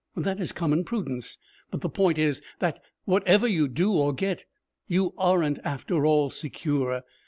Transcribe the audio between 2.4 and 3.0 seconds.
that,